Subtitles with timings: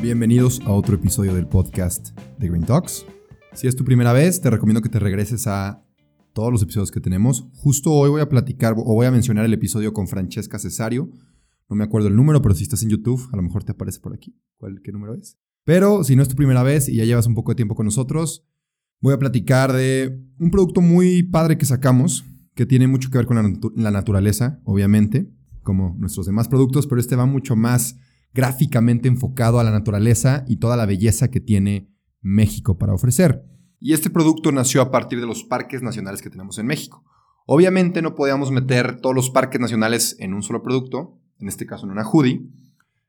[0.00, 3.04] Bienvenidos a otro episodio del podcast de Green Talks.
[3.52, 5.84] Si es tu primera vez, te recomiendo que te regreses a
[6.32, 7.48] todos los episodios que tenemos.
[7.54, 11.10] Justo hoy voy a platicar o voy a mencionar el episodio con Francesca Cesario.
[11.68, 13.98] No me acuerdo el número, pero si estás en YouTube, a lo mejor te aparece
[13.98, 14.40] por aquí.
[14.56, 15.36] ¿Cuál, ¿Qué número es?
[15.64, 17.84] Pero si no es tu primera vez y ya llevas un poco de tiempo con
[17.84, 18.46] nosotros,
[19.00, 22.24] voy a platicar de un producto muy padre que sacamos,
[22.54, 25.28] que tiene mucho que ver con la, la naturaleza, obviamente,
[25.64, 27.96] como nuestros demás productos, pero este va mucho más
[28.34, 31.90] gráficamente enfocado a la naturaleza y toda la belleza que tiene
[32.20, 33.44] México para ofrecer.
[33.80, 37.04] Y este producto nació a partir de los parques nacionales que tenemos en México.
[37.46, 41.86] Obviamente no podíamos meter todos los parques nacionales en un solo producto, en este caso
[41.86, 42.46] en una hoodie.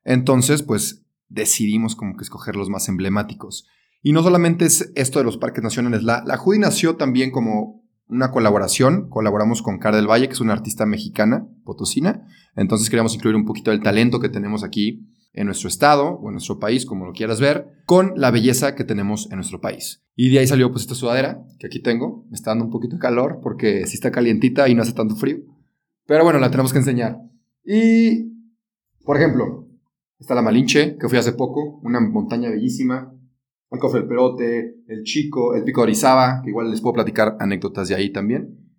[0.03, 3.67] Entonces, pues decidimos como que escoger los más emblemáticos.
[4.01, 7.78] Y no solamente es esto de los parques nacionales, la, la hoodie nació también como
[8.09, 9.09] una colaboración.
[9.09, 12.27] Colaboramos con Car del Valle, que es una artista mexicana, potosina.
[12.55, 16.33] Entonces queríamos incluir un poquito del talento que tenemos aquí en nuestro estado o en
[16.33, 20.03] nuestro país, como lo quieras ver, con la belleza que tenemos en nuestro país.
[20.15, 22.25] Y de ahí salió pues esta sudadera que aquí tengo.
[22.29, 25.15] Me está dando un poquito de calor porque sí está calientita y no hace tanto
[25.15, 25.37] frío.
[26.05, 27.19] Pero bueno, la tenemos que enseñar.
[27.63, 28.33] Y,
[29.05, 29.67] por ejemplo,
[30.19, 33.13] está la Malinche, que fui hace poco, una montaña bellísima.
[33.71, 37.37] El Cofre del Perote, el Chico, el Pico de Orizaba, que igual les puedo platicar
[37.39, 38.69] anécdotas de ahí también.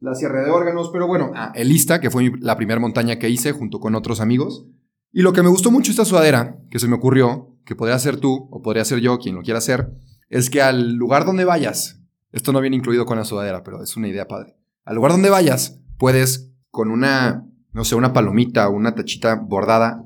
[0.00, 3.30] La Sierra de Órganos, pero bueno, ah, el Ista, que fue la primera montaña que
[3.30, 4.66] hice junto con otros amigos.
[5.12, 8.18] Y lo que me gustó mucho esta sudadera, que se me ocurrió, que podría ser
[8.18, 9.90] tú o podría ser yo, quien lo quiera hacer,
[10.28, 12.00] es que al lugar donde vayas,
[12.30, 14.56] esto no viene incluido con la sudadera, pero es una idea padre.
[14.84, 20.04] Al lugar donde vayas, puedes con una, no sé, una palomita o una tachita bordada,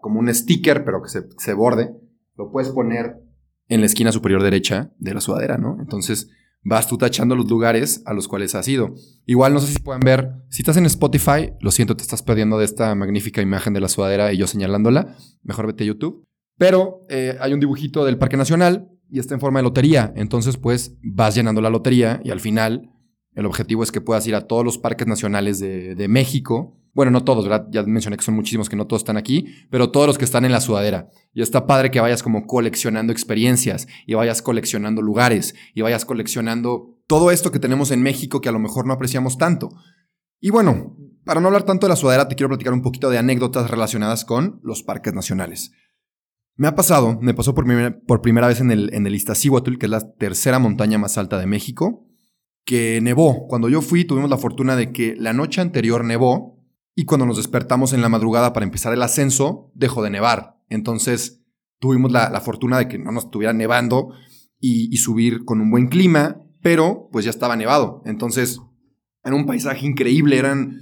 [0.00, 1.94] como un sticker, pero que se, se borde,
[2.36, 3.20] lo puedes poner
[3.72, 5.78] en la esquina superior derecha de la sudadera, ¿no?
[5.80, 6.28] Entonces,
[6.62, 8.94] vas tú tachando los lugares a los cuales has ido.
[9.24, 12.58] Igual no sé si pueden ver, si estás en Spotify, lo siento, te estás perdiendo
[12.58, 16.24] de esta magnífica imagen de la sudadera y yo señalándola, mejor vete a YouTube.
[16.58, 20.56] Pero eh, hay un dibujito del Parque Nacional y está en forma de lotería, entonces
[20.56, 22.90] pues vas llenando la lotería y al final
[23.34, 27.10] el objetivo es que puedas ir a todos los parques nacionales de, de México bueno,
[27.10, 27.66] no todos, ¿verdad?
[27.70, 30.44] Ya mencioné que son muchísimos que no todos están aquí, pero todos los que están
[30.44, 31.08] en la sudadera.
[31.32, 36.98] Y está padre que vayas como coleccionando experiencias y vayas coleccionando lugares y vayas coleccionando
[37.06, 39.70] todo esto que tenemos en México que a lo mejor no apreciamos tanto.
[40.38, 43.16] Y bueno, para no hablar tanto de la sudadera, te quiero platicar un poquito de
[43.16, 45.72] anécdotas relacionadas con los parques nacionales.
[46.56, 49.86] Me ha pasado, me pasó por primera, por primera vez en el, en el que
[49.86, 52.06] es la tercera montaña más alta de México,
[52.66, 53.46] que nevó.
[53.48, 56.61] Cuando yo fui, tuvimos la fortuna de que la noche anterior nevó
[56.94, 60.60] y cuando nos despertamos en la madrugada para empezar el ascenso, dejó de nevar.
[60.68, 61.42] Entonces
[61.78, 64.10] tuvimos la, fortuna de que no nos estuviera nevando
[64.60, 68.02] y, subir con un buen clima, pero pues ya estaba nevado.
[68.04, 68.60] Entonces,
[69.24, 70.38] era un paisaje increíble.
[70.38, 70.78] Eran.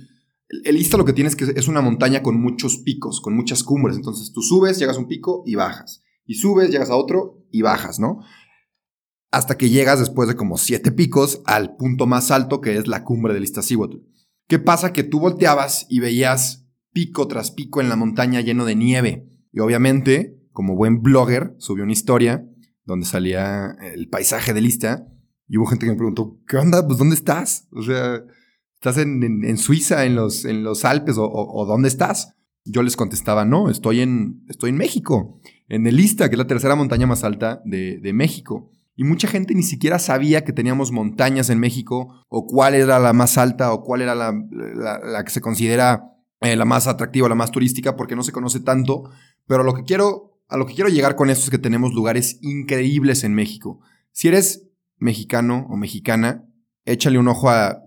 [0.65, 3.97] El Ista lo que tienes que es una montaña con muchos picos, con muchas cumbres.
[3.97, 6.03] Entonces tú subes, llegas a un pico y bajas.
[6.27, 8.21] Y subes, llegas a otro y bajas, ¿no?
[9.31, 13.04] Hasta que llegas después de como siete picos al punto más alto que es la
[13.04, 13.98] cumbre del Iztaccíhuatl.
[14.50, 14.93] ¿Qué pasa?
[14.93, 19.28] Que tú volteabas y veías pico tras pico en la montaña lleno de nieve.
[19.53, 22.44] Y obviamente, como buen blogger, subió una historia
[22.84, 25.06] donde salía el paisaje de lista.
[25.47, 26.84] Y hubo gente que me preguntó, ¿qué onda?
[26.84, 27.69] Pues ¿dónde estás?
[27.71, 28.25] O sea,
[28.75, 32.34] ¿estás en, Suiza, en los, en los Alpes o, dónde estás?
[32.65, 36.49] Yo les contestaba, no, estoy en, estoy en México, en el Ista, que es la
[36.49, 38.72] tercera montaña más alta de, de México.
[39.00, 43.15] Y mucha gente ni siquiera sabía que teníamos montañas en México, o cuál era la
[43.15, 46.04] más alta, o cuál era la, que se considera
[46.42, 49.04] eh, la más atractiva, la más turística, porque no se conoce tanto.
[49.47, 52.41] Pero lo que quiero, a lo que quiero llegar con esto es que tenemos lugares
[52.42, 53.80] increíbles en México.
[54.13, 56.45] Si eres mexicano o mexicana,
[56.84, 57.83] échale un ojo a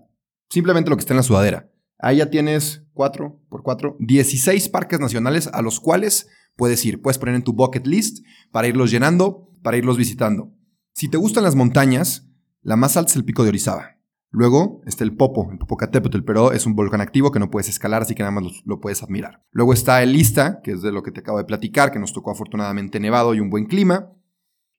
[0.50, 1.70] simplemente lo que está en la sudadera.
[2.00, 7.00] Ahí ya tienes 4 por 4, 16 parques nacionales a los cuales puedes ir.
[7.00, 10.53] Puedes poner en tu bucket list para irlos llenando, para irlos visitando.
[10.94, 12.28] Si te gustan las montañas,
[12.62, 13.96] la más alta es el pico de Orizaba.
[14.30, 18.02] Luego está el Popo, el Popocatépetl, pero es un volcán activo que no puedes escalar,
[18.02, 19.42] así que nada más lo, puedes admirar.
[19.50, 22.12] Luego está el Ista, que es de lo que te acabo de platicar, que nos
[22.12, 24.12] tocó afortunadamente nevado y un buen clima.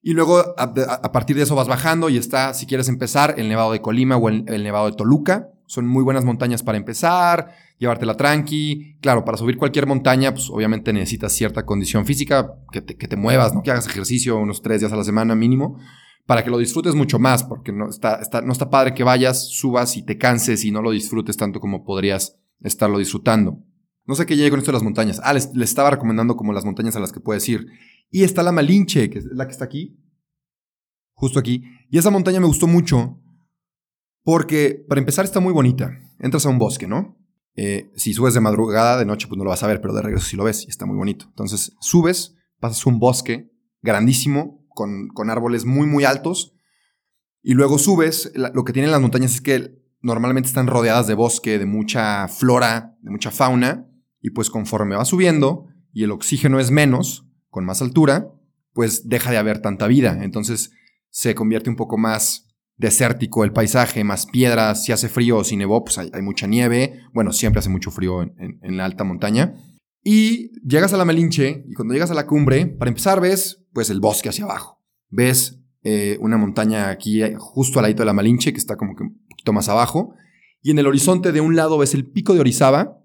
[0.01, 3.73] Y luego a, partir de eso vas bajando y está, si quieres empezar, el Nevado
[3.73, 8.99] de Colima o el, Nevado de Toluca, son muy buenas montañas para empezar, llevártela tranqui.
[9.01, 13.17] Claro, para subir cualquier montaña, pues obviamente necesitas cierta condición física, que te, que te
[13.17, 13.63] muevas, ¿no?
[13.63, 15.77] que hagas ejercicio unos tres días a la semana mínimo,
[16.25, 19.95] para que lo disfrutes mucho más, porque no está, no está padre que vayas, subas
[19.97, 23.63] y te canses y no lo disfrutes tanto como podrías estarlo disfrutando.
[24.05, 25.19] No sé qué llegue con esto de las montañas.
[25.23, 27.67] Ah, les, les, estaba recomendando como las montañas a las que puedes ir.
[28.09, 29.99] Y está la Malinche, que es la que está aquí.
[31.13, 31.63] Justo aquí.
[31.89, 33.19] Y esa montaña me gustó mucho
[34.23, 35.91] porque, para empezar, está muy bonita.
[36.19, 37.17] Entras a un bosque, ¿no?
[37.55, 40.01] Eh, si subes de madrugada, de noche, pues no lo vas a ver, pero de
[40.01, 41.25] regreso sí lo ves y está muy bonito.
[41.29, 43.51] Entonces, subes, pasas un bosque
[43.81, 46.53] grandísimo, con, con árboles muy, muy altos,
[47.41, 48.31] y luego subes.
[48.35, 52.95] lo que tienen las montañas es que normalmente están rodeadas de bosque, de mucha flora,
[53.01, 53.87] de mucha fauna,
[54.19, 58.31] y pues conforme vas subiendo y el oxígeno es menos, con más altura,
[58.73, 60.23] pues deja de haber tanta vida.
[60.23, 60.71] Entonces
[61.11, 62.47] se convierte un poco más
[62.77, 67.03] desértico el paisaje, más piedras, si hace frío o si nevó, pues hay, mucha nieve,
[67.13, 69.53] bueno, siempre hace mucho frío en, la alta montaña.
[70.03, 73.89] Y llegas a la Malinche y cuando llegas a la cumbre, para empezar ves pues
[73.91, 74.81] el bosque hacia abajo.
[75.09, 79.03] Ves eh, una montaña aquí justo al lado de la Malinche que está como que
[79.03, 80.15] un poquito más abajo.
[80.63, 82.97] Y en el horizonte de un lado ves el pico de Orizaba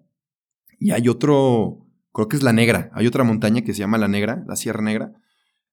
[0.79, 4.09] y hay otro, creo que es la Negra, hay otra montaña que se llama la
[4.09, 5.13] Negra, la Sierra Negra,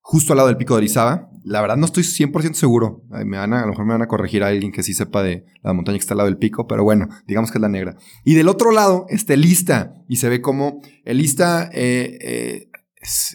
[0.02, 1.30] justo al lado del pico de Orizaba.
[1.44, 3.04] La verdad no estoy 100% seguro.
[3.10, 5.22] Me van a, a, lo mejor me van a corregir a alguien que sí sepa
[5.22, 7.70] de la montaña que está al lado del pico, pero bueno, digamos que es la
[7.70, 7.96] negra.
[8.26, 12.70] Y del otro lado está Elista y se ve como Elista eh, eh,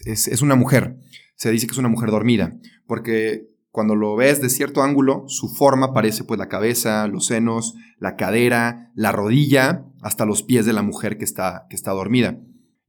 [0.04, 0.98] es, es, una mujer.
[1.42, 2.56] Se dice que es una mujer dormida,
[2.86, 7.74] porque cuando lo ves de cierto ángulo, su forma parece pues la cabeza, los senos,
[7.98, 12.38] la cadera, la rodilla, hasta los pies de la mujer que está, que está dormida.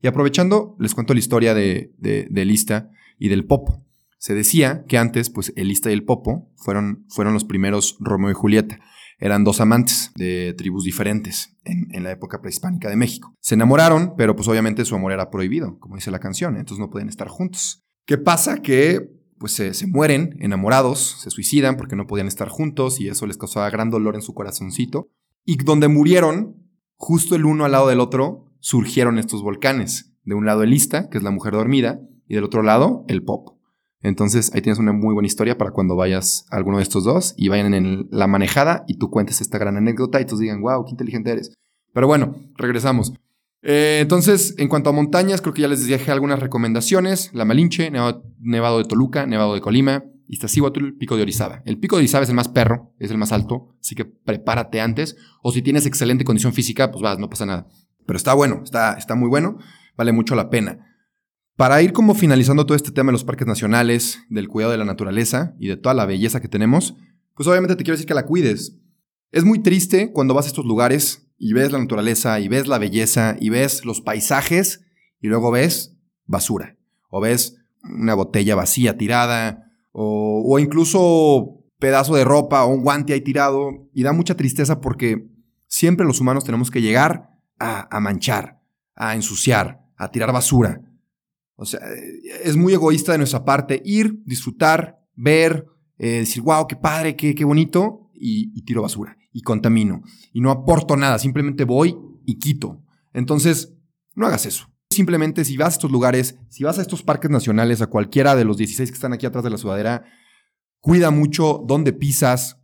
[0.04, 3.88] Y aprovechando, les cuento la historia de, de, Elista y del Popo.
[4.20, 8.36] Se decía que antes, pues, Elista y el Popo fueron, fueron los primeros Romeo y
[8.36, 8.80] Julieta.
[9.18, 13.36] Eran dos amantes de tribus diferentes en, la época prehispánica de México.
[13.40, 16.92] Se enamoraron, pero pues obviamente su amor era prohibido, como dice la canción, entonces no
[16.92, 17.83] podían estar juntos.
[18.06, 18.62] ¿Qué pasa?
[18.62, 23.38] Que pues se, mueren enamorados, se suicidan porque no podían estar juntos y eso les
[23.38, 25.10] causaba gran dolor en su corazoncito.
[25.46, 26.56] Y donde murieron,
[26.96, 30.14] justo el uno al lado del otro, surgieron estos volcanes.
[30.24, 33.58] De un lado Elista, que es la mujer dormida, y del otro lado el pop.
[34.00, 37.34] Entonces ahí tienes una muy buena historia para cuando vayas a alguno de estos dos
[37.38, 40.84] y vayan en la manejada y tú cuentes esta gran anécdota y todos digan, wow,
[40.86, 41.54] qué inteligente eres.
[41.94, 43.14] Pero bueno, regresamos.
[43.66, 47.32] Eh, entonces, en cuanto a montañas, creo que ya les dejé algunas recomendaciones.
[47.34, 51.64] La Malinche, Nevado, de Toluca, Nevado de Colima, Iztaccíhuatl, Pico de Orizaba.
[51.66, 54.82] El Pico de Orizaba es el más perro, es el más alto, así que prepárate
[54.82, 55.16] antes.
[55.42, 57.68] O si tienes excelente condición física, pues vas, no pasa nada.
[58.06, 59.58] Pero está bueno, está, está muy bueno,
[59.96, 60.90] vale mucho la pena.
[61.56, 64.86] Para ir como finalizando todo este tema de los parques nacionales, del cuidado de la
[64.86, 66.96] naturaleza y de toda la belleza que tenemos,
[67.36, 68.78] pues obviamente te quiero decir que la cuides.
[69.32, 72.78] Es muy triste cuando vas a estos lugares y ves la naturaleza y ves la
[72.78, 74.86] belleza y ves los paisajes
[75.20, 76.78] y luego ves basura
[77.10, 83.22] o ves una botella vacía tirada o, incluso pedazo de ropa o un guante ahí
[83.22, 85.28] tirado y da mucha tristeza porque
[85.68, 88.60] siempre los humanos tenemos que llegar a, manchar,
[88.96, 90.82] a ensuciar, a tirar basura.
[91.56, 91.80] O sea,
[92.44, 97.36] es muy egoísta de nuestra parte ir, disfrutar, ver, eh, decir, wow, qué padre, qué,
[97.36, 102.82] qué bonito, y, tiro basura, y contamino, y no aporto nada, simplemente voy y quito.
[103.12, 103.74] Entonces,
[104.16, 104.70] no hagas eso.
[104.90, 108.46] Simplemente si vas a estos lugares, si vas a estos parques nacionales, a cualquiera de
[108.46, 110.06] los 16 que están aquí atrás de la sudadera,
[110.80, 112.62] cuida mucho dónde pisas,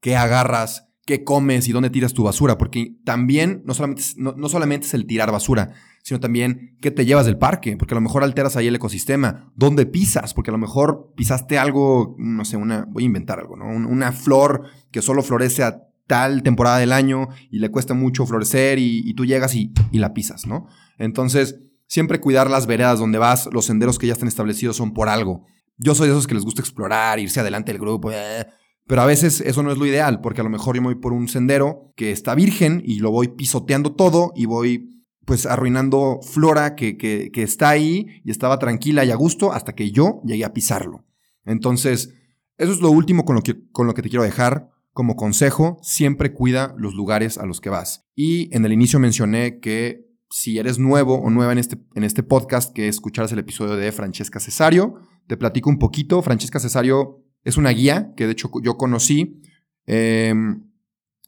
[0.00, 4.86] qué agarras, qué comes y dónde tiras tu basura, porque también no solamente, no solamente
[4.86, 8.22] es el tirar basura, sino también qué te llevas del parque, porque a lo mejor
[8.22, 12.86] alteras ahí el ecosistema, dónde pisas, porque a lo mejor pisaste algo, no sé, una,
[12.88, 13.66] voy a inventar algo, ¿no?
[13.66, 18.78] Una flor que solo florece a tal temporada del año y le cuesta mucho florecer
[18.78, 20.66] y, tú llegas y, la pisas, ¿no?
[20.98, 25.08] Entonces, siempre cuidar las veredas donde vas, los senderos que ya están establecidos son por
[25.08, 25.46] algo.
[25.76, 28.46] Yo soy de esos que les gusta explorar, irse adelante del grupo, eh,
[28.86, 31.00] pero a veces eso no es lo ideal, porque a lo mejor yo me voy
[31.00, 34.90] por un sendero que está virgen y lo voy pisoteando todo y voy
[35.24, 40.20] pues arruinando flora que, está ahí y estaba tranquila y a gusto hasta que yo
[40.24, 41.06] llegué a pisarlo.
[41.46, 42.12] Entonces,
[42.58, 44.73] eso es lo último con lo que te quiero dejar.
[44.94, 48.06] Como consejo, siempre cuida los lugares a los que vas.
[48.14, 52.22] Y en el inicio mencioné que si eres nuevo o nueva en este, en este
[52.22, 54.94] podcast, que escucharas el episodio de Francesca Cesario,
[55.26, 56.22] te platico un poquito.
[56.22, 59.42] Francesca Cesario es una guía que de hecho yo conocí.
[59.86, 60.62] Em,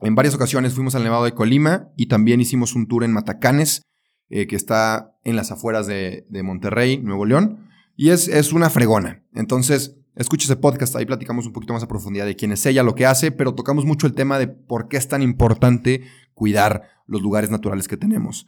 [0.00, 3.82] en varias ocasiones fuimos al Nevado de Colima y también hicimos un tour en Matacanes,
[4.28, 7.68] eh, que está en las afueras de, Monterrey, Nuevo León.
[7.96, 9.24] Y es, es, una fregona.
[9.34, 12.82] Entonces, escuche ese podcast, ahí platicamos un poquito más a profundidad de quién es ella,
[12.82, 16.02] lo que hace, pero tocamos mucho el tema de por qué es tan importante
[16.34, 18.46] cuidar los lugares naturales que tenemos.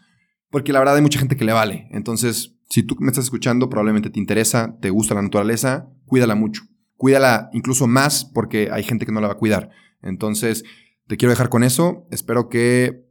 [0.51, 1.89] Porque la verdad hay mucha gente que le vale.
[1.91, 6.63] Entonces, si tú me estás escuchando, probablemente te interesa, te gusta la naturaleza, cuídala mucho.
[6.97, 9.71] Cuídala incluso más porque hay gente que no la va a cuidar.
[10.03, 10.65] Entonces,
[11.07, 12.07] te quiero dejar con eso.
[12.11, 13.07] Espero que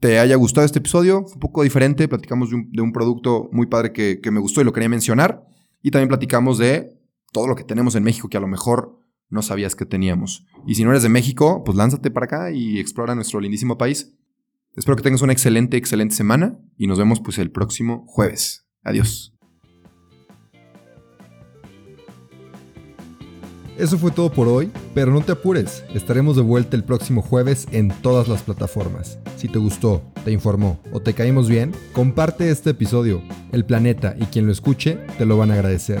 [0.00, 1.24] te haya gustado este episodio.
[1.24, 2.08] Fue un poco diferente.
[2.08, 5.46] Platicamos de un, producto muy padre que, que me gustó y lo quería mencionar.
[5.82, 6.95] Y también platicamos de
[7.32, 10.46] todo lo que tenemos en México que a lo mejor no sabías que teníamos.
[10.66, 14.14] Y si no eres de México, pues lánzate para acá y explora nuestro lindísimo país.
[14.74, 18.66] Espero que tengas una excelente, excelente semana y nos vemos pues el próximo jueves.
[18.82, 19.32] Adiós.
[23.78, 27.66] Eso fue todo por hoy, pero no te apures, estaremos de vuelta el próximo jueves
[27.72, 29.18] en todas las plataformas.
[29.36, 33.22] Si te gustó, te informó o te caímos bien, comparte este episodio.
[33.52, 36.00] El planeta y quien lo escuche te lo van a agradecer.